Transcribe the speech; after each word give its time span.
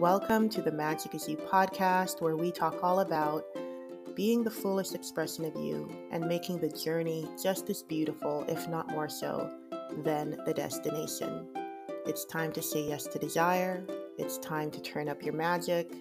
Welcome 0.00 0.48
to 0.50 0.62
the 0.62 0.72
Magic 0.72 1.14
is 1.14 1.28
You 1.28 1.36
podcast, 1.36 2.22
where 2.22 2.34
we 2.34 2.50
talk 2.52 2.82
all 2.82 3.00
about 3.00 3.44
being 4.14 4.42
the 4.42 4.50
fullest 4.50 4.94
expression 4.94 5.44
of 5.44 5.54
you 5.56 5.90
and 6.10 6.26
making 6.26 6.58
the 6.58 6.70
journey 6.70 7.28
just 7.40 7.68
as 7.68 7.82
beautiful, 7.82 8.46
if 8.48 8.66
not 8.66 8.88
more 8.88 9.10
so, 9.10 9.52
than 10.02 10.40
the 10.46 10.54
destination. 10.54 11.46
It's 12.06 12.24
time 12.24 12.50
to 12.52 12.62
say 12.62 12.88
yes 12.88 13.08
to 13.08 13.18
desire. 13.18 13.84
It's 14.16 14.38
time 14.38 14.70
to 14.70 14.80
turn 14.80 15.10
up 15.10 15.22
your 15.22 15.34
magic. 15.34 15.92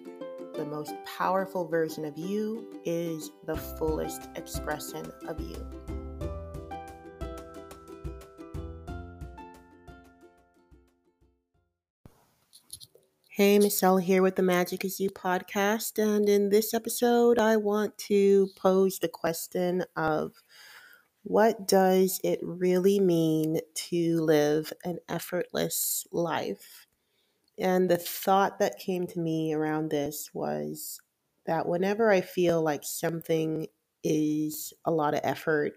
The 0.54 0.64
most 0.64 0.94
powerful 1.04 1.68
version 1.68 2.06
of 2.06 2.18
you 2.18 2.80
is 2.86 3.32
the 3.48 3.58
fullest 3.58 4.30
expression 4.38 5.12
of 5.28 5.42
you. 5.42 5.99
Hey, 13.40 13.58
Michelle 13.58 14.00
here 14.00 14.22
with 14.22 14.36
the 14.36 14.42
Magic 14.42 14.84
is 14.84 15.00
You 15.00 15.10
podcast. 15.10 15.98
And 15.98 16.28
in 16.28 16.50
this 16.50 16.74
episode, 16.74 17.40
I 17.40 17.56
want 17.56 17.98
to 18.10 18.50
pose 18.58 19.00
the 19.00 19.08
question 19.08 19.86
of 19.96 20.34
what 21.24 21.66
does 21.66 22.20
it 22.22 22.42
really 22.44 23.00
mean 23.00 23.62
to 23.92 24.20
live 24.20 24.74
an 24.84 24.98
effortless 25.08 26.06
life? 26.12 26.86
And 27.58 27.90
the 27.90 27.96
thought 27.96 28.60
that 28.60 28.78
came 28.78 29.08
to 29.08 29.20
me 29.22 29.54
around 29.54 29.90
this 29.90 30.32
was 30.34 31.00
that 31.46 31.66
whenever 31.66 32.12
I 32.12 32.20
feel 32.20 32.62
like 32.62 32.84
something 32.84 33.68
is 34.04 34.74
a 34.84 34.92
lot 34.92 35.14
of 35.14 35.22
effort 35.24 35.76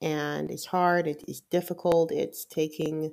and 0.00 0.50
it's 0.50 0.64
hard, 0.64 1.06
it 1.06 1.24
is 1.28 1.42
difficult, 1.42 2.10
it's 2.10 2.46
taking 2.46 3.12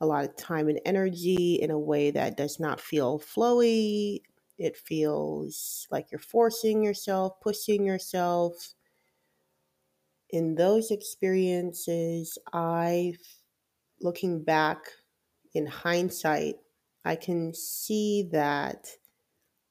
a 0.00 0.06
lot 0.06 0.24
of 0.24 0.36
time 0.36 0.68
and 0.68 0.80
energy 0.84 1.58
in 1.60 1.70
a 1.70 1.78
way 1.78 2.10
that 2.10 2.36
does 2.36 2.60
not 2.60 2.80
feel 2.80 3.18
flowy. 3.18 4.22
It 4.58 4.76
feels 4.76 5.86
like 5.90 6.10
you're 6.10 6.18
forcing 6.18 6.82
yourself, 6.82 7.40
pushing 7.40 7.84
yourself. 7.84 8.74
In 10.30 10.54
those 10.54 10.90
experiences, 10.90 12.38
I, 12.52 13.14
looking 14.00 14.44
back 14.44 14.78
in 15.54 15.66
hindsight, 15.66 16.56
I 17.04 17.16
can 17.16 17.54
see 17.54 18.28
that 18.32 18.88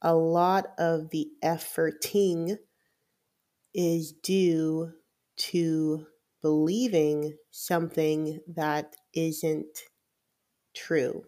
a 0.02 0.16
lot 0.16 0.68
of 0.78 1.10
the 1.10 1.28
efforting 1.44 2.58
is 3.74 4.12
due 4.12 4.92
to 5.38 6.08
believing 6.42 7.36
something 7.52 8.40
that 8.48 8.96
isn't 9.14 9.84
true. 10.78 11.24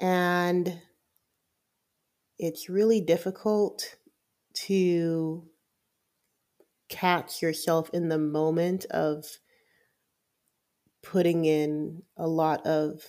And 0.00 0.80
it's 2.38 2.68
really 2.68 3.00
difficult 3.00 3.96
to 4.66 5.44
catch 6.88 7.40
yourself 7.40 7.90
in 7.92 8.08
the 8.08 8.18
moment 8.18 8.84
of 8.86 9.24
putting 11.02 11.44
in 11.44 12.02
a 12.16 12.26
lot 12.26 12.66
of 12.66 13.02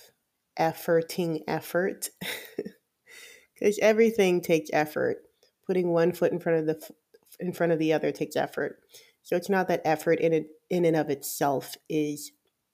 efforting 0.58 1.40
effort. 1.46 2.08
Because 3.54 3.78
everything 3.80 4.40
takes 4.40 4.70
effort. 4.72 5.18
Putting 5.68 5.92
one 5.92 6.10
foot 6.10 6.32
in 6.32 6.40
front 6.40 6.58
of 6.58 6.66
the 6.66 6.90
in 7.38 7.52
front 7.52 7.70
of 7.70 7.78
the 7.78 7.92
other 7.92 8.10
takes 8.10 8.34
effort. 8.34 8.80
So 9.22 9.36
it's 9.36 9.48
not 9.48 9.68
that 9.68 9.82
effort 9.84 10.18
in 10.18 10.32
it 10.32 10.46
in 10.68 10.84
and 10.84 10.96
of 10.96 11.10
itself 11.10 11.76
is 11.88 12.32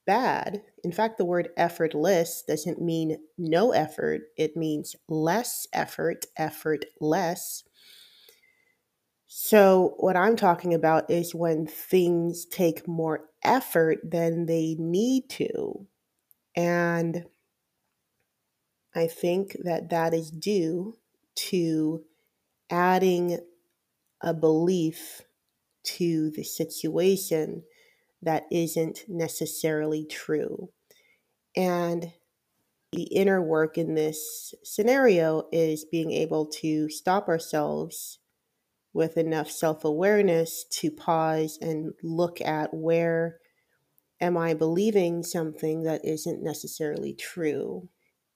bad. 0.09 0.63
In 0.83 0.91
fact, 0.91 1.19
the 1.19 1.23
word 1.23 1.49
effortless 1.55 2.41
doesn't 2.41 2.81
mean 2.81 3.19
no 3.37 3.73
effort, 3.73 4.21
it 4.35 4.57
means 4.57 4.95
less 5.07 5.67
effort, 5.71 6.25
effort 6.35 6.85
less. 6.99 7.63
So, 9.27 9.93
what 9.97 10.17
I'm 10.17 10.35
talking 10.35 10.73
about 10.73 11.11
is 11.11 11.35
when 11.35 11.67
things 11.67 12.47
take 12.47 12.87
more 12.87 13.29
effort 13.43 13.99
than 14.03 14.47
they 14.47 14.75
need 14.79 15.29
to. 15.29 15.85
And 16.55 17.25
I 18.95 19.05
think 19.05 19.57
that 19.63 19.91
that 19.91 20.15
is 20.15 20.31
due 20.31 20.97
to 21.51 22.03
adding 22.71 23.37
a 24.21 24.33
belief 24.33 25.21
to 25.83 26.31
the 26.31 26.43
situation 26.43 27.61
that 28.21 28.45
isn't 28.51 29.05
necessarily 29.07 30.05
true. 30.05 30.69
And 31.55 32.11
the 32.91 33.03
inner 33.03 33.41
work 33.41 33.77
in 33.77 33.93
this 33.93 34.53
scenario 34.63 35.47
is 35.51 35.85
being 35.85 36.11
able 36.11 36.47
to 36.47 36.89
stop 36.89 37.27
ourselves 37.27 38.19
with 38.93 39.17
enough 39.17 39.49
self 39.49 39.85
awareness 39.85 40.65
to 40.65 40.89
pause 40.89 41.57
and 41.61 41.93
look 42.03 42.41
at 42.41 42.73
where 42.73 43.39
am 44.19 44.37
I 44.37 44.53
believing 44.53 45.23
something 45.23 45.83
that 45.83 46.03
isn't 46.03 46.43
necessarily 46.43 47.13
true. 47.13 47.87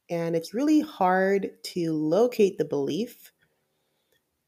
And 0.09 0.35
it's 0.35 0.53
really 0.53 0.81
hard 0.81 1.51
to 1.63 1.93
locate 1.93 2.57
the 2.57 2.65
belief 2.65 3.31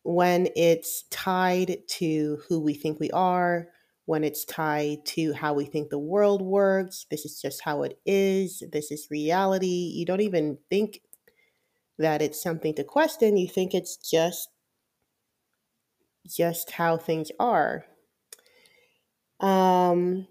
when 0.04 0.48
it's 0.56 1.04
tied 1.10 1.80
to 1.88 2.38
who 2.48 2.60
we 2.60 2.76
think 2.76 3.00
we 3.00 3.10
are, 3.12 3.70
when 4.06 4.24
it's 4.24 4.46
tied 4.46 5.06
to 5.06 5.34
how 5.34 5.54
we 5.54 5.66
think 5.66 5.90
the 5.90 6.00
world 6.00 6.42
works. 6.42 7.06
This 7.10 7.26
is 7.26 7.42
just 7.42 7.62
how 7.64 7.84
it 7.84 8.00
is. 8.06 8.64
This 8.72 8.92
is 8.92 9.08
reality. 9.10 9.92
You 9.96 10.06
don't 10.06 10.22
even 10.22 10.58
think 10.70 11.02
that 11.98 12.22
it's 12.22 12.42
something 12.42 12.74
to 12.76 12.84
question. 12.84 13.38
You 13.38 13.48
think 13.48 13.74
it's 13.74 13.98
just 13.98 14.50
just 16.28 16.72
how 16.72 16.98
things 16.98 17.32
are. 17.40 17.86
Um 19.40 20.28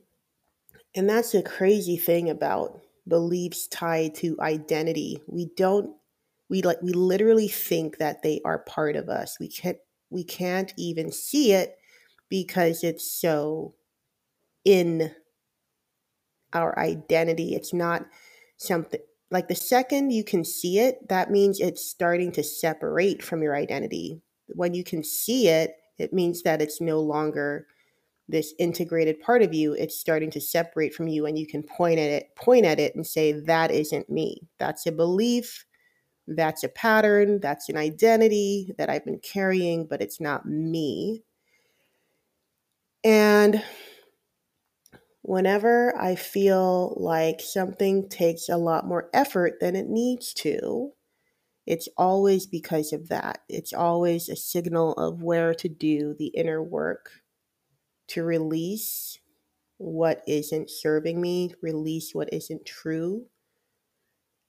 and 0.94 1.08
that's 1.08 1.32
the 1.32 1.42
crazy 1.42 1.96
thing 1.96 2.30
about 2.30 2.80
beliefs 3.08 3.66
tied 3.68 4.14
to 4.16 4.36
identity. 4.40 5.20
We 5.26 5.50
don't 5.56 5.96
we 6.48 6.62
like 6.62 6.80
we 6.82 6.92
literally 6.92 7.48
think 7.48 7.98
that 7.98 8.22
they 8.22 8.40
are 8.44 8.60
part 8.60 8.96
of 8.96 9.08
us. 9.08 9.38
We 9.40 9.48
can't 9.48 9.78
we 10.10 10.22
can't 10.22 10.72
even 10.76 11.10
see 11.10 11.52
it 11.52 11.76
because 12.28 12.84
it's 12.84 13.10
so 13.10 13.74
in 14.64 15.14
our 16.52 16.78
identity. 16.78 17.54
It's 17.54 17.72
not 17.72 18.06
something 18.56 19.00
like 19.30 19.48
the 19.48 19.54
second 19.54 20.10
you 20.10 20.22
can 20.22 20.44
see 20.44 20.78
it, 20.78 21.08
that 21.08 21.30
means 21.30 21.58
it's 21.58 21.84
starting 21.84 22.30
to 22.32 22.42
separate 22.42 23.22
from 23.22 23.42
your 23.42 23.56
identity. 23.56 24.22
When 24.48 24.74
you 24.74 24.84
can 24.84 25.02
see 25.02 25.48
it, 25.48 25.74
it 25.98 26.12
means 26.12 26.42
that 26.42 26.62
it's 26.62 26.80
no 26.80 27.00
longer 27.00 27.66
this 28.28 28.54
integrated 28.58 29.20
part 29.20 29.42
of 29.42 29.52
you. 29.52 29.72
It's 29.72 29.98
starting 29.98 30.30
to 30.30 30.40
separate 30.40 30.94
from 30.94 31.08
you 31.08 31.26
and 31.26 31.38
you 31.38 31.46
can 31.46 31.62
point 31.62 31.98
at 31.98 32.10
it 32.10 32.36
point 32.36 32.64
at 32.64 32.80
it 32.80 32.94
and 32.94 33.06
say 33.06 33.32
that 33.32 33.70
isn't 33.70 34.08
me. 34.08 34.48
That's 34.58 34.86
a 34.86 34.92
belief. 34.92 35.66
That's 36.26 36.62
a 36.64 36.68
pattern. 36.68 37.40
That's 37.40 37.68
an 37.68 37.76
identity 37.76 38.72
that 38.78 38.88
i've 38.88 39.04
been 39.04 39.20
carrying 39.20 39.86
but 39.86 40.00
it's 40.00 40.20
not 40.20 40.46
me 40.46 41.22
and 43.04 43.62
whenever 45.22 45.96
I 45.98 46.14
feel 46.16 46.94
like 46.98 47.40
something 47.40 48.08
takes 48.08 48.48
a 48.48 48.56
lot 48.56 48.86
more 48.86 49.08
effort 49.12 49.54
than 49.60 49.76
it 49.76 49.88
needs 49.88 50.34
to, 50.34 50.92
it's 51.66 51.88
always 51.96 52.46
because 52.46 52.92
of 52.92 53.08
that. 53.08 53.42
It's 53.48 53.72
always 53.72 54.28
a 54.28 54.36
signal 54.36 54.92
of 54.94 55.22
where 55.22 55.54
to 55.54 55.68
do 55.68 56.14
the 56.18 56.28
inner 56.28 56.62
work 56.62 57.10
to 58.08 58.24
release 58.24 59.18
what 59.78 60.22
isn't 60.28 60.70
serving 60.70 61.20
me, 61.20 61.54
release 61.62 62.14
what 62.14 62.32
isn't 62.32 62.66
true. 62.66 63.26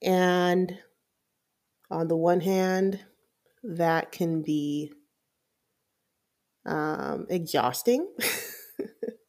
And 0.01 0.77
on 1.89 2.07
the 2.07 2.18
one 2.18 2.41
hand, 2.41 3.06
that 3.63 4.12
can 4.12 4.41
be 4.41 4.91
um, 6.65 7.25
exhausting. 7.29 8.07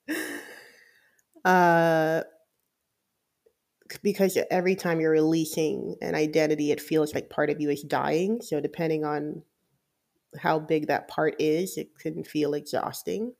uh, 1.44 2.22
because 4.02 4.38
every 4.50 4.74
time 4.74 5.00
you're 5.00 5.10
releasing 5.10 5.96
an 6.02 6.14
identity, 6.14 6.70
it 6.70 6.80
feels 6.80 7.14
like 7.14 7.30
part 7.30 7.50
of 7.50 7.60
you 7.60 7.70
is 7.70 7.82
dying. 7.82 8.40
So, 8.42 8.60
depending 8.60 9.04
on 9.04 9.42
how 10.38 10.58
big 10.58 10.88
that 10.88 11.08
part 11.08 11.36
is, 11.38 11.76
it 11.76 11.96
can 11.98 12.24
feel 12.24 12.54
exhausting. 12.54 13.32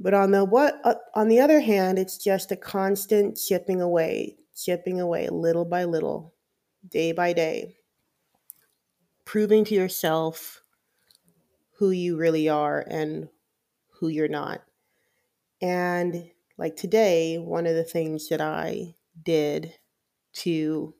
But 0.00 0.14
on 0.14 0.30
the 0.30 0.44
what 0.44 0.80
uh, 0.84 0.94
on 1.14 1.28
the 1.28 1.40
other 1.40 1.60
hand, 1.60 1.98
it's 1.98 2.18
just 2.18 2.52
a 2.52 2.56
constant 2.56 3.36
chipping 3.36 3.80
away, 3.80 4.36
chipping 4.54 5.00
away 5.00 5.28
little 5.28 5.64
by 5.64 5.84
little, 5.84 6.34
day 6.86 7.12
by 7.12 7.32
day, 7.32 7.76
proving 9.24 9.64
to 9.64 9.74
yourself 9.74 10.62
who 11.78 11.90
you 11.90 12.16
really 12.16 12.48
are 12.48 12.84
and 12.88 13.28
who 13.98 14.08
you're 14.08 14.28
not. 14.28 14.62
And 15.62 16.30
like 16.56 16.76
today, 16.76 17.38
one 17.38 17.66
of 17.66 17.74
the 17.74 17.84
things 17.84 18.28
that 18.28 18.40
I 18.40 18.94
did 19.24 19.74
to 20.34 20.94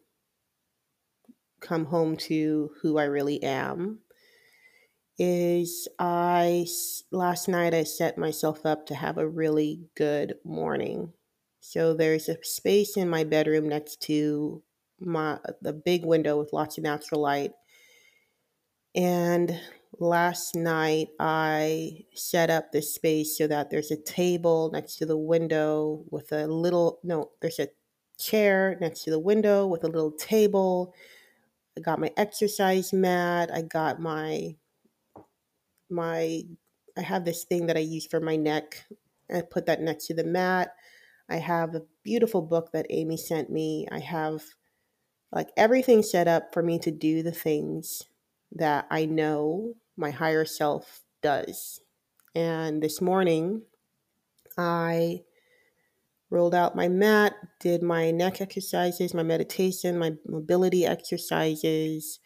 come 1.61 1.87
home 1.87 2.17
to 2.17 2.71
who 2.81 2.99
I 2.99 3.05
really 3.05 3.43
am 3.43 4.01
is 5.19 5.89
I 5.99 6.67
last 7.11 7.49
night 7.49 7.75
I 7.75 7.83
set 7.83 8.17
myself 8.17 8.65
up 8.65 8.87
to 8.87 8.95
have 8.95 9.19
a 9.19 9.29
really 9.29 9.89
good 9.97 10.35
morning. 10.45 11.13
So 11.61 11.93
there's 11.93 12.29
a 12.29 12.43
space 12.45 12.97
in 12.97 13.11
my 13.11 13.25
bedroom 13.25 13.69
next 13.69 14.01
to 14.03 14.63
my 15.01 15.39
the 15.61 15.73
big 15.73 16.05
window 16.05 16.39
with 16.39 16.53
lots 16.53 16.79
of 16.79 16.85
natural 16.85 17.21
light. 17.21 17.51
And 18.95 19.61
last 19.99 20.55
night 20.55 21.09
I 21.19 22.05
set 22.15 22.51
up 22.51 22.73
this 22.73 22.95
space 22.95 23.37
so 23.37 23.47
that 23.47 23.71
there's 23.71 23.91
a 23.91 23.97
table 23.97 24.71
next 24.73 24.97
to 24.97 25.07
the 25.07 25.17
window 25.17 26.05
with 26.11 26.33
a 26.33 26.47
little 26.47 27.01
no, 27.03 27.31
there's 27.41 27.59
a 27.59 27.69
chair 28.19 28.77
next 28.81 29.05
to 29.05 29.11
the 29.11 29.19
window 29.19 29.67
with 29.67 29.85
a 29.85 29.89
little 29.89 30.13
table. 30.13 30.95
I 31.77 31.81
got 31.81 32.01
my 32.01 32.11
exercise 32.17 32.93
mat, 32.93 33.51
I 33.53 33.63
got 33.63 34.01
my 34.01 34.57
my 35.91 36.43
I 36.97 37.01
have 37.01 37.25
this 37.25 37.45
thing 37.45 37.67
that 37.67 37.77
I 37.77 37.81
use 37.81 38.07
for 38.07 38.21
my 38.21 38.37
neck. 38.37 38.85
I 39.33 39.43
put 39.43 39.67
that 39.67 39.81
next 39.81 40.07
to 40.07 40.15
the 40.15 40.25
mat. 40.25 40.75
I 41.29 41.37
have 41.37 41.75
a 41.75 41.83
beautiful 42.03 42.43
book 42.43 42.73
that 42.73 42.87
Amy 42.91 43.17
sent 43.17 43.51
me. 43.51 43.87
I 43.91 44.01
have 44.01 44.43
like 45.31 45.51
everything 45.57 46.03
set 46.03 46.27
up 46.27 46.53
for 46.53 46.63
me 46.63 46.79
to 46.81 46.91
do 46.91 47.23
the 47.23 47.33
things 47.33 48.03
that 48.53 48.87
I 48.91 49.07
know 49.07 49.75
my 49.97 50.11
higher 50.11 50.45
self 50.45 51.03
does. 51.23 51.81
And 52.35 52.83
this 52.83 53.01
morning, 53.01 53.63
I 54.57 55.23
rolled 56.31 56.55
out 56.55 56.77
my 56.77 56.89
mat, 56.89 57.35
did 57.61 57.83
my 57.83 58.11
neck 58.11 58.41
exercises, 58.41 59.15
my 59.15 59.23
meditation, 59.23 59.99
my 59.99 60.15
mobility 60.27 60.85
exercises. 60.85 62.21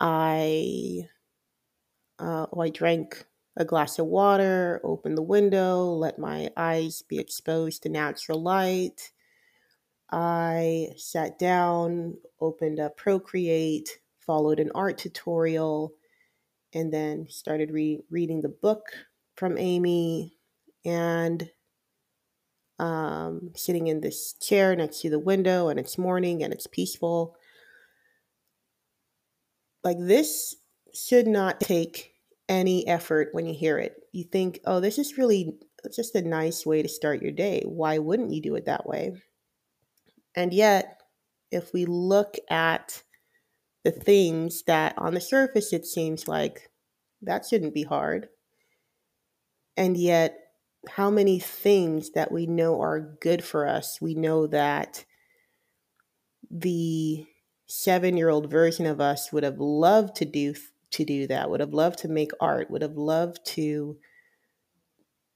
I 0.00 1.08
uh, 2.18 2.46
oh, 2.52 2.60
I 2.60 2.70
drank 2.70 3.26
a 3.56 3.64
glass 3.64 3.98
of 3.98 4.06
water, 4.06 4.80
opened 4.84 5.16
the 5.16 5.22
window, 5.22 5.84
let 5.84 6.18
my 6.18 6.50
eyes 6.56 7.02
be 7.02 7.18
exposed 7.18 7.82
to 7.82 7.88
natural 7.88 8.42
light. 8.42 9.12
I 10.10 10.88
sat 10.96 11.38
down, 11.38 12.16
opened 12.40 12.80
up 12.80 12.96
Procreate, 12.96 13.98
followed 14.26 14.60
an 14.60 14.70
art 14.74 14.98
tutorial, 14.98 15.94
and 16.72 16.92
then 16.92 17.26
started 17.28 17.70
re- 17.70 18.02
reading 18.10 18.42
the 18.42 18.48
book 18.48 18.82
from 19.36 19.56
Amy 19.58 20.36
and 20.84 21.50
um, 22.78 23.50
sitting 23.54 23.86
in 23.86 24.00
this 24.00 24.34
chair 24.34 24.76
next 24.76 25.00
to 25.00 25.10
the 25.10 25.18
window, 25.18 25.68
and 25.68 25.78
it's 25.80 25.98
morning 25.98 26.42
and 26.42 26.52
it's 26.52 26.66
peaceful. 26.66 27.36
Like 29.82 29.98
this 30.00 30.56
should 30.92 31.26
not 31.26 31.60
take 31.60 32.14
any 32.48 32.86
effort 32.86 33.28
when 33.32 33.46
you 33.46 33.54
hear 33.54 33.78
it. 33.78 33.94
You 34.12 34.24
think, 34.24 34.60
oh, 34.64 34.80
this 34.80 34.98
is 34.98 35.18
really 35.18 35.58
just 35.94 36.14
a 36.14 36.22
nice 36.22 36.66
way 36.66 36.82
to 36.82 36.88
start 36.88 37.22
your 37.22 37.32
day. 37.32 37.62
Why 37.64 37.98
wouldn't 37.98 38.32
you 38.32 38.42
do 38.42 38.54
it 38.56 38.66
that 38.66 38.86
way? 38.86 39.12
And 40.34 40.52
yet, 40.52 41.00
if 41.50 41.72
we 41.72 41.86
look 41.86 42.36
at 42.50 43.02
the 43.86 43.92
things 43.92 44.64
that 44.64 44.98
on 44.98 45.14
the 45.14 45.20
surface 45.20 45.72
it 45.72 45.86
seems 45.86 46.26
like 46.26 46.72
that 47.22 47.46
shouldn't 47.46 47.72
be 47.72 47.84
hard. 47.84 48.28
And 49.76 49.96
yet, 49.96 50.40
how 50.88 51.08
many 51.08 51.38
things 51.38 52.10
that 52.10 52.32
we 52.32 52.46
know 52.46 52.80
are 52.80 53.16
good 53.20 53.44
for 53.44 53.64
us, 53.64 54.00
we 54.00 54.14
know 54.14 54.48
that 54.48 55.04
the 56.50 57.26
seven 57.68 58.16
year 58.16 58.28
old 58.28 58.50
version 58.50 58.86
of 58.86 59.00
us 59.00 59.32
would 59.32 59.44
have 59.44 59.60
loved 59.60 60.16
to 60.16 60.24
do 60.24 60.54
to 60.90 61.04
do 61.04 61.28
that, 61.28 61.48
would 61.48 61.60
have 61.60 61.72
loved 61.72 62.00
to 62.00 62.08
make 62.08 62.32
art, 62.40 62.68
would 62.72 62.82
have 62.82 62.96
loved 62.96 63.38
to 63.44 63.96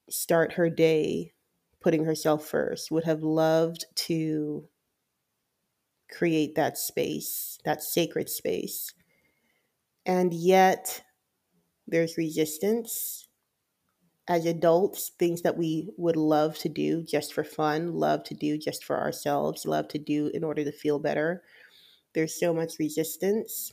start 0.09 0.55
her 0.55 0.69
day 0.69 1.35
putting 1.81 2.05
herself 2.05 2.45
first, 2.47 2.91
would 2.91 3.05
have 3.05 3.23
loved 3.23 3.85
to 3.95 4.69
create 6.11 6.55
that 6.55 6.79
space, 6.79 7.59
that 7.65 7.83
sacred 7.83 8.29
space. 8.29 8.93
And 10.07 10.33
yet, 10.33 11.03
there's 11.87 12.17
resistance. 12.17 13.27
As 14.29 14.47
adults, 14.47 15.11
things 15.19 15.43
that 15.43 15.57
we 15.57 15.91
would 15.97 16.17
love 16.17 16.57
to 16.59 16.69
do 16.69 17.03
just 17.03 17.35
for 17.35 17.43
fun, 17.43 17.95
love 17.95 18.23
to 18.25 18.35
do 18.35 18.57
just 18.57 18.85
for 18.85 18.97
ourselves, 18.99 19.67
love 19.67 19.89
to 19.89 19.99
do 19.99 20.31
in 20.33 20.45
order 20.45 20.63
to 20.63 20.71
feel 20.71 21.01
better. 21.01 21.43
There's 22.15 22.39
so 22.39 22.55
much 22.55 22.79
resistance. 22.79 23.73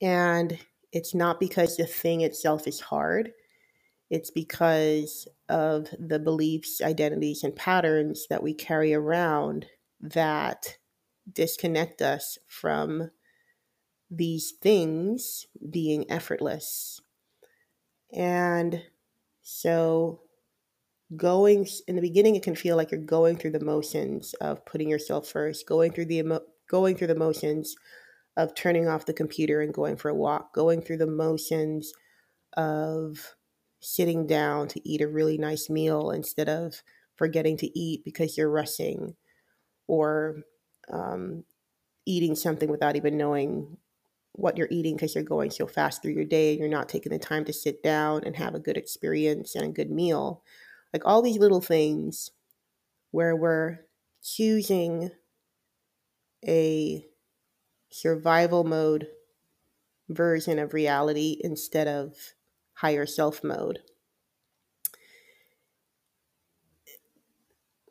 And 0.00 0.58
it's 0.92 1.14
not 1.14 1.40
because 1.40 1.76
the 1.76 1.86
thing 1.86 2.20
itself 2.20 2.68
is 2.68 2.78
hard, 2.78 3.32
it's 4.10 4.30
because 4.30 5.26
of 5.48 5.88
the 5.98 6.18
beliefs, 6.18 6.80
identities, 6.80 7.42
and 7.42 7.56
patterns 7.56 8.26
that 8.30 8.42
we 8.42 8.54
carry 8.54 8.94
around 8.94 9.66
that 10.00 10.76
disconnect 11.32 12.02
us 12.02 12.38
from 12.48 13.10
these 14.10 14.52
things 14.60 15.46
being 15.70 16.10
effortless. 16.10 17.00
And 18.12 18.82
so, 19.42 20.22
going 21.16 21.66
in 21.88 21.96
the 21.96 22.02
beginning, 22.02 22.36
it 22.36 22.42
can 22.42 22.54
feel 22.54 22.76
like 22.76 22.90
you're 22.90 23.00
going 23.00 23.36
through 23.36 23.52
the 23.52 23.64
motions 23.64 24.34
of 24.34 24.64
putting 24.66 24.88
yourself 24.88 25.28
first, 25.28 25.66
going 25.66 25.92
through 25.92 26.06
the 26.06 26.18
emo- 26.18 26.46
going 26.68 26.96
through 26.96 27.08
the 27.08 27.14
motions 27.14 27.74
of 28.36 28.54
turning 28.54 28.88
off 28.88 29.06
the 29.06 29.12
computer 29.12 29.60
and 29.60 29.74
going 29.74 29.96
for 29.96 30.08
a 30.08 30.14
walk, 30.14 30.54
going 30.54 30.82
through 30.82 30.98
the 30.98 31.06
motions 31.06 31.92
of 32.56 33.34
sitting 33.80 34.26
down 34.26 34.68
to 34.68 34.88
eat 34.88 35.00
a 35.00 35.08
really 35.08 35.38
nice 35.38 35.68
meal 35.68 36.10
instead 36.10 36.48
of 36.48 36.82
forgetting 37.16 37.56
to 37.56 37.78
eat 37.78 38.04
because 38.04 38.36
you're 38.36 38.50
rushing, 38.50 39.14
or 39.86 40.42
um, 40.92 41.44
eating 42.06 42.34
something 42.34 42.70
without 42.70 42.96
even 42.96 43.16
knowing 43.16 43.76
what 44.32 44.56
you're 44.56 44.68
eating 44.70 44.96
because 44.96 45.14
you're 45.14 45.24
going 45.24 45.50
so 45.50 45.66
fast 45.66 46.02
through 46.02 46.12
your 46.12 46.24
day. 46.24 46.50
And 46.50 46.60
you're 46.60 46.68
not 46.68 46.88
taking 46.88 47.12
the 47.12 47.18
time 47.18 47.44
to 47.44 47.52
sit 47.52 47.82
down 47.82 48.22
and 48.24 48.36
have 48.36 48.54
a 48.54 48.60
good 48.60 48.76
experience 48.76 49.54
and 49.54 49.64
a 49.64 49.68
good 49.68 49.90
meal. 49.90 50.42
Like 50.92 51.06
all 51.06 51.22
these 51.22 51.38
little 51.38 51.60
things 51.60 52.30
where 53.10 53.36
we're 53.36 53.78
choosing 54.22 55.10
a 56.46 57.06
survival 57.90 58.64
mode 58.64 59.06
version 60.08 60.58
of 60.58 60.74
reality 60.74 61.38
instead 61.40 61.86
of 61.88 62.16
higher 62.74 63.06
self 63.06 63.42
mode. 63.44 63.78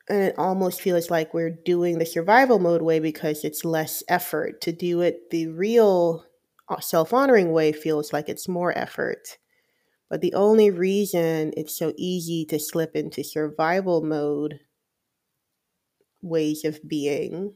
And 0.10 0.22
it 0.24 0.38
almost 0.38 0.81
feels 0.81 1.10
like 1.10 1.33
we're 1.33 1.50
doing 1.50 1.98
the 1.98 2.05
survival 2.05 2.60
mode 2.60 2.81
way 2.81 3.00
because 3.00 3.43
it's 3.43 3.63
less 3.65 4.03
effort. 4.10 4.60
To 4.62 4.72
do 4.72 5.01
it 5.01 5.29
the 5.29 5.48
real 5.48 6.25
uh, 6.69 6.79
self 6.79 7.13
honoring 7.13 7.51
way 7.51 7.72
feels 7.72 8.12
like 8.13 8.27
it's 8.29 8.48
more 8.48 8.77
effort. 8.77 9.38
But 10.10 10.22
the 10.22 10.33
only 10.36 10.72
reason 10.72 11.53
it's 11.57 11.77
so 11.77 11.93
easy 11.98 12.45
to 12.48 12.60
slip 12.60 12.95
into 12.95 13.24
survival 13.24 14.03
mode 14.03 14.62
ways 16.22 16.63
of 16.65 16.79
being 16.88 17.53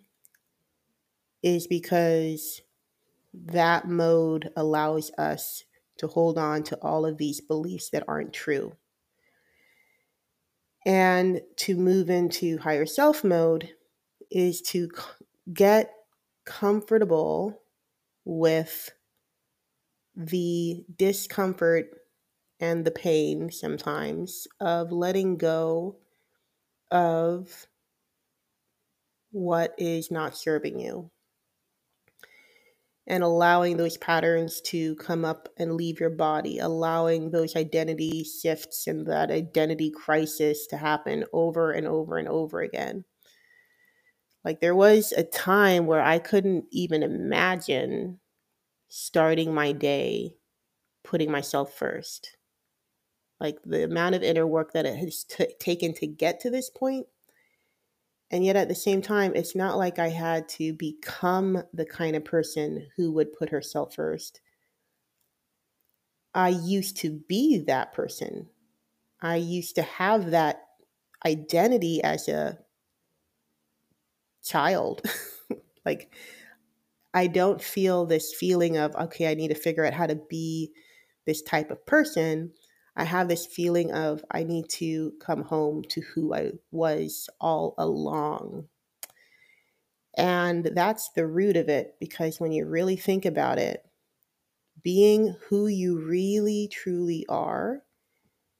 is 1.44 1.68
because 1.68 2.62
that 3.34 3.88
mode 3.88 4.52
allows 4.58 5.12
us 5.18 5.64
to 5.98 6.08
hold 6.08 6.38
on 6.38 6.64
to 6.64 6.78
all 6.82 7.06
of 7.06 7.18
these 7.18 7.42
beliefs 7.42 7.90
that 7.92 8.06
aren't 8.08 8.34
true. 8.34 8.76
And 10.88 11.42
to 11.58 11.76
move 11.76 12.10
into 12.10 12.58
higher 12.60 12.86
self 12.86 13.22
mode 13.22 13.72
is 14.32 14.62
to 14.62 14.90
get 15.54 15.92
comfortable 16.46 17.60
with 18.24 18.90
the 20.16 20.86
discomfort 20.98 21.88
and 22.62 22.86
the 22.86 22.92
pain 22.92 23.52
sometimes 23.52 24.48
of 24.62 24.94
letting 24.94 25.38
go 25.38 25.98
of 26.90 27.68
what 29.32 29.76
is 29.78 30.10
not 30.10 30.38
serving 30.38 30.80
you 30.80 31.12
and 33.08 33.24
allowing 33.24 33.78
those 33.78 33.98
patterns 33.98 34.62
to 34.62 34.96
come 34.98 35.24
up 35.24 35.50
and 35.58 35.76
leave 35.76 36.00
your 36.00 36.10
body, 36.10 36.60
allowing 36.60 37.32
those 37.32 37.56
identity 37.56 38.24
shifts 38.24 38.86
and 38.86 39.08
that 39.08 39.32
identity 39.32 39.90
crisis 39.90 40.68
to 40.68 40.78
happen 40.78 41.24
over 41.34 41.72
and 41.72 41.88
over 41.88 42.18
and 42.18 42.28
over 42.28 42.62
again. 42.62 43.06
Like 44.44 44.60
there 44.60 44.76
was 44.76 45.14
a 45.14 45.24
time 45.24 45.86
where 45.86 46.02
I 46.02 46.20
couldn't 46.20 46.66
even 46.72 47.04
imagine 47.04 48.20
starting 48.90 49.54
my 49.54 49.72
day 49.72 50.36
putting 51.08 51.32
myself 51.32 51.74
first. 51.74 52.36
Like 53.40 53.58
the 53.64 53.86
amount 53.86 54.16
of 54.16 54.24
inner 54.24 54.46
work 54.46 54.74
that 54.74 54.86
it 54.86 54.98
has 54.98 55.24
t- 55.24 55.54
taken 55.60 55.94
to 55.96 56.08
get 56.08 56.40
to 56.42 56.50
this 56.50 56.70
point 56.70 57.08
And 58.30 58.44
yet 58.44 58.56
at 58.58 58.68
the 58.68 58.76
same 58.76 59.02
time, 59.02 59.34
it's 59.36 59.56
not 59.56 59.78
like 59.78 60.00
I 60.00 60.10
had 60.10 60.50
to 60.50 60.74
become 60.74 61.64
the 61.74 61.86
kind 61.86 62.16
of 62.16 62.26
person 62.26 62.88
who 62.98 63.12
would 63.14 63.34
put 63.34 63.50
herself 63.50 63.96
first. 63.96 64.42
I 66.34 66.50
used 66.50 66.98
to 66.98 67.12
be 67.28 67.60
that 67.68 67.94
person. 67.94 68.50
I 69.22 69.38
used 69.38 69.76
to 69.76 69.82
have 69.82 70.32
that 70.32 70.62
identity 71.26 72.04
as 72.04 72.28
a 72.28 72.60
child. 74.44 75.02
like, 75.86 76.14
I 77.14 77.28
don't 77.28 77.62
feel 77.62 78.06
this 78.06 78.34
feeling 78.34 78.78
of, 78.78 78.96
okay, 78.96 79.32
I 79.32 79.34
need 79.34 79.48
to 79.48 79.56
figure 79.56 79.86
out 79.86 79.94
how 79.94 80.06
to 80.06 80.16
be 80.30 80.72
this 81.26 81.42
type 81.42 81.72
of 81.72 81.86
person. 81.86 82.52
I 82.98 83.06
have 83.06 83.30
this 83.30 83.46
feeling 83.46 83.94
of, 83.94 84.26
I 84.32 84.44
need 84.44 84.70
to 84.72 85.14
come 85.22 85.44
home 85.44 85.84
to 85.90 86.02
who 86.02 86.34
I 86.34 86.52
was 86.72 87.30
all 87.40 87.76
along. 87.78 88.68
And 90.18 90.66
that's 90.66 91.10
the 91.10 91.28
root 91.28 91.56
of 91.58 91.70
it 91.70 91.96
because 92.00 92.40
when 92.40 92.52
you 92.52 92.66
really 92.66 92.96
think 92.96 93.26
about 93.26 93.60
it, 93.60 93.86
being 94.84 95.36
who 95.50 95.68
you 95.68 96.00
really 96.00 96.68
truly 96.72 97.26
are 97.30 97.84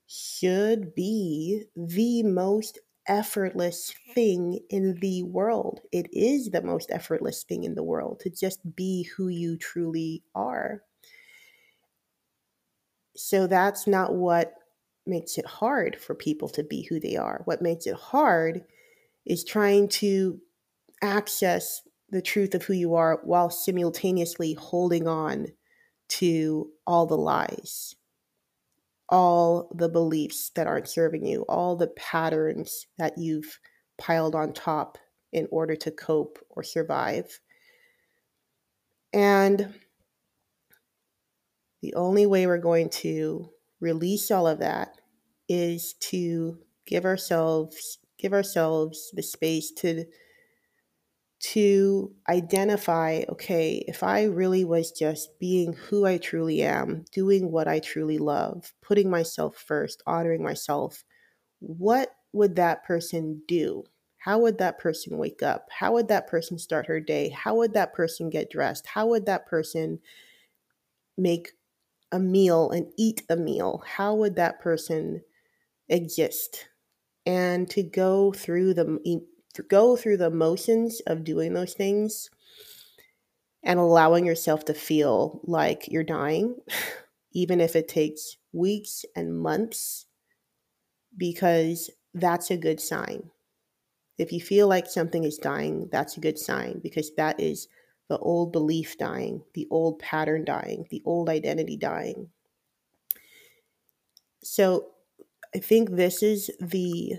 should 0.06 0.94
be 0.94 1.64
the 1.76 2.22
most 2.24 2.78
effortless 3.08 3.94
thing 4.14 4.60
in 4.70 4.96
the 5.00 5.22
world. 5.24 5.80
It 5.92 6.08
is 6.12 6.50
the 6.50 6.62
most 6.62 6.90
effortless 6.92 7.44
thing 7.44 7.64
in 7.64 7.74
the 7.76 7.84
world 7.84 8.20
to 8.20 8.30
just 8.30 8.76
be 8.76 9.04
who 9.04 9.28
you 9.28 9.58
truly 9.58 10.24
are. 10.34 10.84
So 13.18 13.48
that's 13.48 13.88
not 13.88 14.14
what 14.14 14.54
makes 15.04 15.38
it 15.38 15.46
hard 15.46 15.96
for 15.96 16.14
people 16.14 16.48
to 16.50 16.62
be 16.62 16.82
who 16.82 17.00
they 17.00 17.16
are. 17.16 17.42
What 17.46 17.60
makes 17.60 17.86
it 17.86 17.96
hard 17.96 18.64
is 19.26 19.42
trying 19.42 19.88
to 19.88 20.38
access 21.02 21.82
the 22.10 22.22
truth 22.22 22.54
of 22.54 22.62
who 22.62 22.74
you 22.74 22.94
are 22.94 23.20
while 23.24 23.50
simultaneously 23.50 24.54
holding 24.54 25.08
on 25.08 25.48
to 26.08 26.70
all 26.86 27.06
the 27.06 27.16
lies, 27.16 27.96
all 29.08 29.68
the 29.74 29.88
beliefs 29.88 30.50
that 30.54 30.68
aren't 30.68 30.88
serving 30.88 31.26
you, 31.26 31.42
all 31.48 31.74
the 31.74 31.88
patterns 31.88 32.86
that 32.98 33.18
you've 33.18 33.58
piled 33.98 34.36
on 34.36 34.52
top 34.52 34.96
in 35.32 35.48
order 35.50 35.74
to 35.74 35.90
cope 35.90 36.38
or 36.50 36.62
survive. 36.62 37.40
And 39.12 39.74
the 41.80 41.94
only 41.94 42.26
way 42.26 42.46
we're 42.46 42.58
going 42.58 42.88
to 42.90 43.50
release 43.80 44.30
all 44.30 44.46
of 44.46 44.58
that 44.58 45.00
is 45.48 45.94
to 45.94 46.58
give 46.86 47.04
ourselves 47.04 47.98
give 48.18 48.32
ourselves 48.32 49.10
the 49.14 49.22
space 49.22 49.70
to 49.70 50.04
to 51.40 52.12
identify 52.28 53.22
okay, 53.28 53.84
if 53.86 54.02
I 54.02 54.24
really 54.24 54.64
was 54.64 54.90
just 54.90 55.38
being 55.38 55.72
who 55.72 56.04
I 56.04 56.18
truly 56.18 56.62
am, 56.62 57.04
doing 57.12 57.52
what 57.52 57.68
I 57.68 57.78
truly 57.78 58.18
love, 58.18 58.74
putting 58.82 59.08
myself 59.08 59.56
first, 59.56 60.02
honoring 60.06 60.42
myself, 60.42 61.04
what 61.60 62.10
would 62.32 62.56
that 62.56 62.84
person 62.84 63.42
do? 63.46 63.84
How 64.18 64.40
would 64.40 64.58
that 64.58 64.78
person 64.78 65.16
wake 65.16 65.42
up? 65.42 65.68
How 65.70 65.92
would 65.92 66.08
that 66.08 66.26
person 66.26 66.58
start 66.58 66.86
her 66.86 67.00
day? 67.00 67.28
How 67.28 67.54
would 67.54 67.72
that 67.74 67.94
person 67.94 68.30
get 68.30 68.50
dressed? 68.50 68.86
How 68.88 69.06
would 69.06 69.26
that 69.26 69.46
person 69.46 70.00
make 71.16 71.52
a 72.12 72.18
meal 72.18 72.70
and 72.70 72.92
eat 72.96 73.22
a 73.28 73.36
meal? 73.36 73.82
How 73.86 74.14
would 74.14 74.36
that 74.36 74.60
person 74.60 75.22
exist? 75.88 76.68
And 77.26 77.68
to 77.70 77.82
go 77.82 78.32
through 78.32 78.74
the 78.74 79.22
go 79.68 79.96
through 79.96 80.16
the 80.18 80.30
motions 80.30 81.00
of 81.06 81.24
doing 81.24 81.52
those 81.52 81.74
things 81.74 82.30
and 83.62 83.78
allowing 83.78 84.24
yourself 84.24 84.64
to 84.66 84.74
feel 84.74 85.40
like 85.44 85.88
you're 85.88 86.04
dying, 86.04 86.56
even 87.32 87.60
if 87.60 87.76
it 87.76 87.88
takes 87.88 88.36
weeks 88.52 89.04
and 89.16 89.38
months, 89.38 90.06
because 91.16 91.90
that's 92.14 92.50
a 92.50 92.56
good 92.56 92.80
sign. 92.80 93.30
If 94.16 94.32
you 94.32 94.40
feel 94.40 94.66
like 94.68 94.86
something 94.86 95.24
is 95.24 95.38
dying, 95.38 95.88
that's 95.92 96.16
a 96.16 96.20
good 96.20 96.38
sign 96.38 96.80
because 96.82 97.14
that 97.16 97.38
is 97.38 97.68
the 98.08 98.18
old 98.18 98.52
belief 98.52 98.96
dying, 98.98 99.42
the 99.54 99.66
old 99.70 99.98
pattern 99.98 100.44
dying, 100.44 100.86
the 100.90 101.02
old 101.04 101.28
identity 101.28 101.76
dying. 101.76 102.30
So 104.42 104.90
I 105.54 105.58
think 105.58 105.90
this 105.90 106.22
is 106.22 106.50
the 106.60 107.14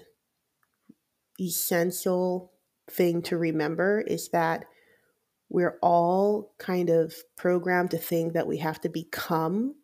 essential 1.39 2.51
thing 2.89 3.21
to 3.23 3.37
remember 3.37 4.01
is 4.01 4.29
that 4.29 4.65
we're 5.49 5.77
all 5.81 6.53
kind 6.57 6.89
of 6.89 7.13
programmed 7.35 7.91
to 7.91 7.97
think 7.97 8.33
that 8.33 8.47
we 8.47 8.57
have 8.57 8.81
to 8.81 8.89
become 8.89 9.75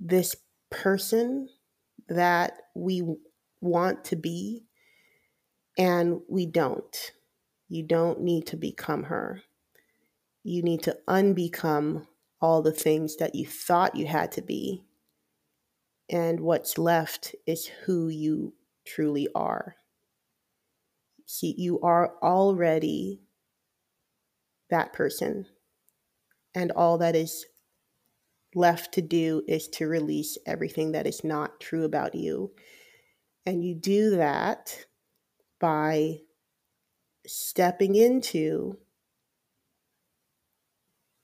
this 0.00 0.36
person 0.70 1.48
that 2.08 2.54
we 2.74 3.02
want 3.60 4.04
to 4.06 4.16
be, 4.16 4.64
and 5.78 6.20
we 6.28 6.46
don't. 6.46 7.12
You 7.68 7.84
don't 7.84 8.20
need 8.20 8.46
to 8.48 8.56
become 8.56 9.04
her. 9.04 9.42
You 10.44 10.62
need 10.62 10.82
to 10.84 10.98
unbecome 11.08 12.06
all 12.40 12.62
the 12.62 12.72
things 12.72 13.16
that 13.16 13.34
you 13.34 13.46
thought 13.46 13.96
you 13.96 14.06
had 14.06 14.32
to 14.32 14.42
be. 14.42 14.82
And 16.10 16.40
what's 16.40 16.76
left 16.76 17.34
is 17.46 17.70
who 17.84 18.08
you 18.08 18.54
truly 18.84 19.28
are. 19.34 19.76
See, 21.26 21.54
you 21.56 21.80
are 21.80 22.14
already 22.22 23.22
that 24.70 24.92
person. 24.92 25.46
And 26.54 26.72
all 26.72 26.98
that 26.98 27.14
is 27.16 27.46
left 28.54 28.92
to 28.94 29.02
do 29.02 29.42
is 29.48 29.68
to 29.68 29.86
release 29.86 30.36
everything 30.46 30.92
that 30.92 31.06
is 31.06 31.24
not 31.24 31.60
true 31.60 31.84
about 31.84 32.14
you. 32.14 32.52
And 33.46 33.64
you 33.64 33.74
do 33.74 34.16
that 34.16 34.86
by 35.60 36.18
stepping 37.26 37.94
into 37.94 38.76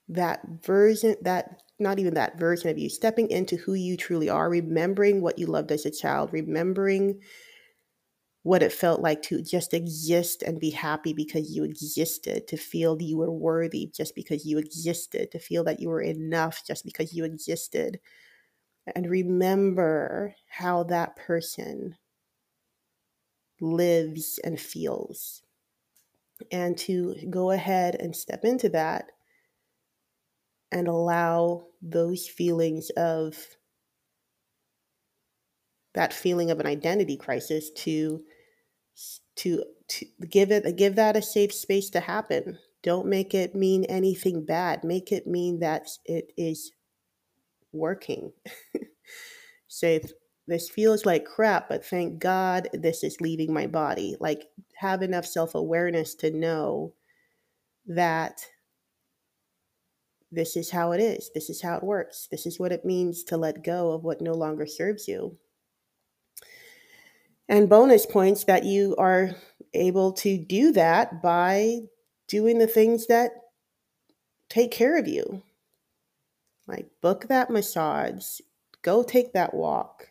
that 0.09 0.41
version, 0.65 1.17
that 1.23 1.63
not 1.79 1.99
even 1.99 2.15
that 2.15 2.39
version 2.39 2.71
of 2.71 2.79
you, 2.79 2.89
stepping 2.89 3.31
into 3.31 3.57
who 3.57 3.75
you 3.75 3.97
truly 3.97 4.29
are, 4.29 4.49
remembering 4.49 5.21
what 5.21 5.39
you 5.39 5.47
loved 5.47 5.71
as 5.71 5.87
a 5.87 5.91
child, 5.91 6.33
remembering 6.33 7.21
what 8.43 8.63
it 8.63 8.73
felt 8.73 9.01
like 9.01 9.21
to 9.21 9.43
just 9.43 9.75
exist 9.75 10.43
and 10.43 10.61
be 10.61 10.71
happy 10.71 11.13
because 11.13 11.55
you 11.55 11.65
existed, 11.65 12.49
to 12.49 12.57
feel 12.57 12.97
that 12.97 13.05
you 13.05 13.19
were 13.19 13.31
worthy 13.31 13.91
just 13.95 14.15
because 14.15 14.47
you 14.47 14.59
existed, 14.59 15.31
to 15.31 15.39
feel 15.39 15.65
that 15.65 15.81
you 15.81 15.89
were 15.89 16.01
enough 16.01 16.63
just 16.67 16.85
because 16.85 17.13
you 17.13 17.25
existed. 17.25 18.01
And 18.95 19.11
remember 19.11 20.35
how 20.49 20.85
that 20.85 21.17
person 21.17 21.97
lives 23.61 24.41
and 24.43 24.59
feels. 24.59 25.43
And 26.51 26.79
to 26.79 27.17
go 27.29 27.51
ahead 27.51 27.97
and 27.97 28.15
step 28.15 28.45
into 28.45 28.69
that 28.71 29.11
and 30.71 30.89
allow 30.89 31.67
those 31.81 32.27
feelings 32.27 32.91
of 32.91 33.37
that 35.95 36.13
feeling 36.13 36.51
of 36.51 36.61
an 36.61 36.67
identity 36.67 37.17
crisis 37.17 37.71
to 37.71 38.23
to 39.37 39.65
to 39.89 40.07
give 40.29 40.51
it 40.51 40.77
give 40.77 40.97
that 40.97 41.17
a 41.17 41.23
safe 41.23 41.53
space 41.53 41.91
to 41.91 42.01
happen. 42.01 42.59
Don't 42.83 43.07
make 43.07 43.35
it 43.35 43.55
mean 43.55 43.85
anything 43.85 44.45
bad. 44.45 44.85
Make 44.85 45.11
it 45.11 45.27
mean 45.27 45.61
that 45.61 45.89
it 46.05 46.33
is 46.37 46.73
working. 47.73 48.33
Say 49.69 50.01
this 50.47 50.71
feels 50.71 51.05
like 51.05 51.25
crap, 51.25 51.69
but 51.69 51.85
thank 51.85 52.19
God 52.19 52.69
this 52.73 53.05
is 53.05 53.21
leaving 53.21 53.53
my 53.53 53.67
body. 53.67 54.17
Like 54.19 54.47
have 54.77 55.03
enough 55.03 55.27
self-awareness 55.27 56.15
to 56.17 56.31
know 56.31 56.95
that 57.87 58.47
this 60.31 60.57
is 60.57 60.71
how 60.71 60.93
it 60.93 61.01
is. 61.01 61.31
This 61.35 61.51
is 61.51 61.63
how 61.63 61.77
it 61.77 61.83
works. 61.83 62.29
This 62.31 62.47
is 62.47 62.59
what 62.59 62.73
it 62.73 62.85
means 62.85 63.25
to 63.25 63.37
let 63.37 63.65
go 63.65 63.93
of 63.93 64.05
what 64.05 64.21
no 64.21 64.35
longer 64.35 64.67
serves 64.67 65.09
you 65.09 65.39
and 67.49 67.69
bonus 67.69 68.05
points 68.05 68.45
that 68.45 68.65
you 68.65 68.95
are 68.97 69.31
able 69.75 70.13
to 70.13 70.37
do 70.39 70.73
that 70.73 71.23
by 71.23 71.79
doing 72.27 72.59
the 72.59 72.67
things 72.67 73.07
that 73.07 73.31
take 74.49 74.71
care 74.71 74.99
of 74.99 75.09
you. 75.09 75.43
Like 76.67 76.91
book 77.01 77.29
that 77.29 77.51
massage, 77.51 78.41
go 78.83 79.03
take 79.03 79.33
that 79.33 79.55
walk, 79.55 80.09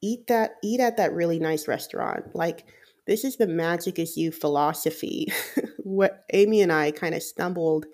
eat 0.00 0.26
that 0.28 0.54
eat 0.62 0.80
at 0.80 0.96
that 0.96 1.12
really 1.12 1.38
nice 1.38 1.68
restaurant. 1.68 2.34
Like 2.34 2.64
this 3.06 3.22
is 3.24 3.36
the 3.36 3.46
magic 3.46 3.98
is 3.98 4.16
you 4.16 4.32
philosophy. 4.32 5.30
what 5.78 6.24
Amy 6.32 6.62
and 6.62 6.72
I 6.72 6.90
kind 6.90 7.14
of 7.14 7.22
stumbled 7.22 7.84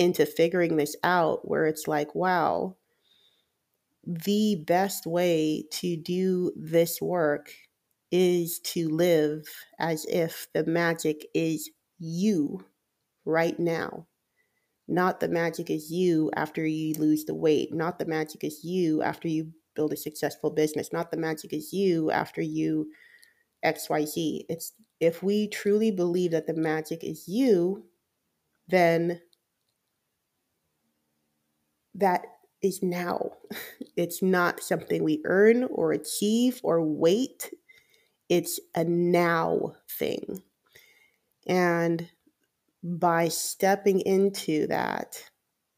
into 0.00 0.26
figuring 0.26 0.76
this 0.78 0.96
out 1.04 1.46
where 1.48 1.66
it's 1.66 1.86
like, 1.86 2.14
wow, 2.14 2.76
the 4.04 4.64
best 4.66 5.06
way 5.06 5.64
to 5.70 5.96
do 5.96 6.52
this 6.56 7.00
work 7.00 7.52
is 8.10 8.58
to 8.60 8.88
live 8.88 9.44
as 9.78 10.06
if 10.06 10.48
the 10.54 10.64
magic 10.64 11.26
is 11.34 11.70
you 11.98 12.64
right 13.24 13.58
now. 13.58 14.06
Not 14.88 15.20
the 15.20 15.28
magic 15.28 15.70
is 15.70 15.90
you 15.90 16.30
after 16.36 16.66
you 16.66 16.94
lose 16.94 17.24
the 17.24 17.34
weight. 17.34 17.72
Not 17.72 17.98
the 17.98 18.06
magic 18.06 18.44
is 18.44 18.64
you 18.64 19.02
after 19.02 19.28
you 19.28 19.52
build 19.76 19.92
a 19.92 19.96
successful 19.96 20.50
business. 20.50 20.92
Not 20.92 21.10
the 21.10 21.16
magic 21.16 21.52
is 21.52 21.72
you 21.72 22.10
after 22.10 22.42
you 22.42 22.90
XYZ. 23.64 24.46
It's 24.48 24.72
if 25.00 25.22
we 25.22 25.48
truly 25.48 25.90
believe 25.90 26.32
that 26.32 26.46
the 26.46 26.54
magic 26.54 27.04
is 27.04 27.28
you, 27.28 27.84
then 28.68 29.20
that 32.00 32.26
is 32.62 32.82
now. 32.82 33.32
It's 33.96 34.22
not 34.22 34.62
something 34.62 35.04
we 35.04 35.20
earn 35.26 35.64
or 35.64 35.92
achieve 35.92 36.60
or 36.62 36.80
wait. 36.80 37.52
It's 38.30 38.58
a 38.74 38.82
now 38.82 39.74
thing. 39.98 40.42
And 41.46 42.08
by 42.82 43.28
stepping 43.28 44.00
into 44.00 44.68
that, 44.68 45.22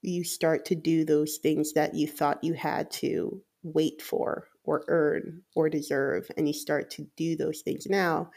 you 0.02 0.22
start 0.22 0.66
to 0.66 0.76
do 0.76 1.04
those 1.04 1.38
things 1.38 1.72
that 1.72 1.94
you 1.94 2.06
thought 2.06 2.44
you 2.44 2.52
had 2.52 2.92
to 2.92 3.42
wait 3.64 4.02
for 4.02 4.46
or 4.62 4.84
earn 4.86 5.42
or 5.56 5.68
deserve. 5.68 6.30
And 6.36 6.46
you 6.46 6.54
start 6.54 6.90
to 6.90 7.06
do 7.16 7.34
those 7.34 7.62
things 7.62 7.86
now. 7.86 8.30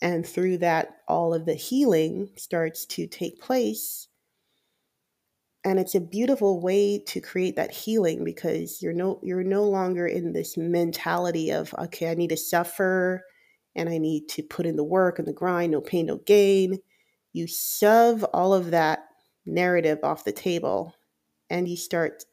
And 0.00 0.26
through 0.26 0.58
that, 0.58 0.96
all 1.06 1.32
of 1.32 1.46
the 1.46 1.54
healing 1.54 2.30
starts 2.36 2.86
to 2.86 3.06
take 3.06 3.40
place. 3.40 4.08
And 5.64 5.78
it's 5.78 5.94
a 5.94 6.00
beautiful 6.00 6.60
way 6.60 6.98
to 7.06 7.20
create 7.20 7.54
that 7.56 7.70
healing 7.70 8.24
because 8.24 8.82
you're 8.82 8.92
no 8.92 9.20
you're 9.22 9.44
no 9.44 9.62
longer 9.62 10.06
in 10.06 10.32
this 10.32 10.56
mentality 10.56 11.50
of 11.50 11.72
okay, 11.78 12.10
I 12.10 12.14
need 12.14 12.30
to 12.30 12.36
suffer 12.36 13.24
and 13.76 13.88
I 13.88 13.98
need 13.98 14.28
to 14.30 14.42
put 14.42 14.66
in 14.66 14.76
the 14.76 14.84
work 14.84 15.18
and 15.18 15.26
the 15.28 15.32
grind, 15.32 15.72
no 15.72 15.80
pain, 15.80 16.06
no 16.06 16.18
gain. 16.18 16.78
You 17.32 17.46
shove 17.46 18.24
all 18.34 18.52
of 18.52 18.72
that 18.72 19.00
narrative 19.46 20.00
off 20.02 20.24
the 20.24 20.32
table 20.32 20.94
and 21.48 21.68
you 21.68 21.76
start 21.76 22.24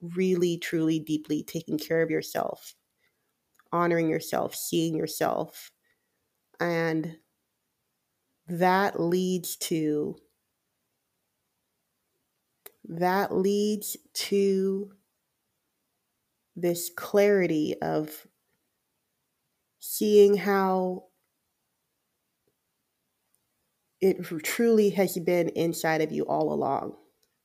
really, 0.00 0.56
truly, 0.58 0.98
deeply 0.98 1.42
taking 1.42 1.78
care 1.78 2.02
of 2.02 2.10
yourself, 2.10 2.74
honoring 3.72 4.08
yourself, 4.08 4.54
seeing 4.54 4.96
yourself. 4.96 5.70
And 6.58 7.18
that 8.48 9.00
leads 9.00 9.56
to 9.56 10.16
that 12.90 13.32
leads 13.32 13.96
to 14.12 14.90
this 16.56 16.90
clarity 16.94 17.76
of 17.80 18.26
seeing 19.78 20.36
how 20.36 21.04
it 24.00 24.22
truly 24.42 24.90
has 24.90 25.16
been 25.18 25.50
inside 25.50 26.00
of 26.00 26.10
you 26.10 26.24
all 26.24 26.52
along. 26.52 26.96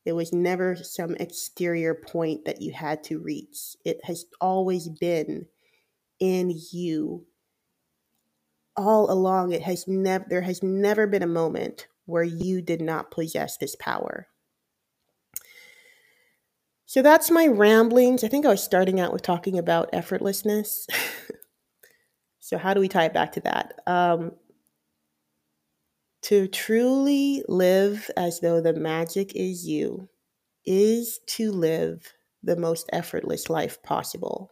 It 0.03 0.13
was 0.13 0.33
never 0.33 0.75
some 0.75 1.15
exterior 1.15 1.93
point 1.93 2.45
that 2.45 2.61
you 2.61 2.71
had 2.73 3.03
to 3.05 3.19
reach. 3.19 3.75
It 3.85 3.99
has 4.05 4.25
always 4.41 4.89
been 4.89 5.45
in 6.19 6.59
you. 6.71 7.25
All 8.75 9.11
along 9.11 9.51
it 9.53 9.61
has 9.61 9.87
never 9.87 10.25
there 10.27 10.41
has 10.41 10.63
never 10.63 11.07
been 11.07 11.23
a 11.23 11.27
moment 11.27 11.87
where 12.05 12.23
you 12.23 12.61
did 12.61 12.81
not 12.81 13.11
possess 13.11 13.57
this 13.57 13.75
power. 13.75 14.27
So 16.85 17.01
that's 17.01 17.31
my 17.31 17.47
ramblings. 17.47 18.23
I 18.23 18.27
think 18.27 18.45
I 18.45 18.49
was 18.49 18.63
starting 18.63 18.99
out 18.99 19.11
with 19.11 19.23
talking 19.23 19.57
about 19.57 19.91
effortlessness. 19.91 20.85
so 22.39 22.57
how 22.57 22.73
do 22.73 22.79
we 22.79 22.87
tie 22.87 23.05
it 23.05 23.13
back 23.13 23.31
to 23.33 23.41
that? 23.41 23.79
Um, 23.87 24.33
to 26.23 26.47
truly 26.47 27.43
live 27.47 28.09
as 28.17 28.39
though 28.39 28.61
the 28.61 28.73
magic 28.73 29.35
is 29.35 29.67
you 29.67 30.09
is 30.65 31.19
to 31.27 31.51
live 31.51 32.13
the 32.41 32.55
most 32.55 32.89
effortless 32.91 33.49
life 33.49 33.81
possible 33.83 34.51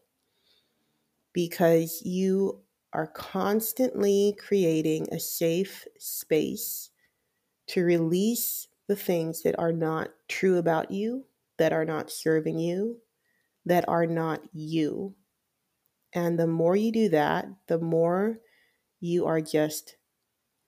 because 1.34 2.02
you 2.06 2.62
are 2.94 3.08
constantly 3.08 4.36
creating 4.40 5.08
a 5.12 5.20
safe 5.20 5.86
space 5.98 6.92
to 7.68 7.84
release 7.84 8.68
the 8.88 8.96
things 8.96 9.42
that 9.42 9.58
are 9.58 9.72
not 9.72 10.10
true 10.28 10.58
about 10.58 10.92
you, 10.92 11.26
that 11.64 11.72
are 11.72 11.86
not 11.86 12.12
serving 12.12 12.60
you, 12.60 12.98
that 13.66 13.88
are 13.88 14.06
not 14.06 14.42
you. 14.52 15.16
And 16.12 16.38
the 16.38 16.46
more 16.46 16.76
you 16.76 16.92
do 16.92 17.08
that, 17.08 17.48
the 17.68 17.80
more 17.80 18.40
you 19.00 19.26
are 19.26 19.40
just 19.40 19.96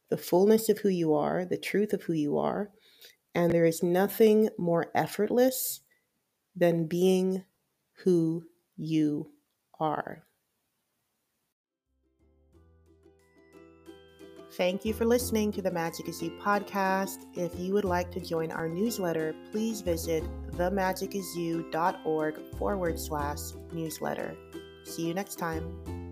the 0.10 0.16
fullness 0.16 0.70
of 0.70 0.78
who 0.78 0.88
you 0.88 1.14
are, 1.14 1.44
the 1.44 1.58
truth 1.58 1.92
of 1.92 2.04
who 2.04 2.14
you 2.14 2.38
are. 2.38 2.72
And 3.34 3.52
there 3.52 3.66
is 3.66 3.84
nothing 3.84 4.48
more 4.58 4.90
effortless 4.96 5.82
than 6.56 6.88
being 6.88 7.44
who 8.06 8.46
you 8.78 9.32
are. 9.78 10.24
Thank 14.58 14.86
you 14.86 14.94
for 14.94 15.04
listening 15.04 15.52
to 15.52 15.62
the 15.62 15.70
Magic 15.70 16.08
is 16.08 16.22
You 16.22 16.32
podcast. 16.42 17.26
If 17.34 17.60
you 17.60 17.74
would 17.74 17.84
like 17.84 18.10
to 18.12 18.22
join 18.22 18.52
our 18.52 18.70
newsletter, 18.70 19.36
please 19.52 19.82
visit 19.82 20.24
themagicisyou.org 20.54 22.40
forward 22.58 22.98
slash 22.98 23.40
newsletter. 23.74 24.38
See 24.86 25.08
you 25.08 25.14
next 25.14 25.36
time. 25.36 26.05